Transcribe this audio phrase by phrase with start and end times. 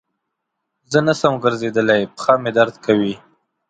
[0.91, 3.13] زه نسم ګرځیدلای پښه مي درد کوی.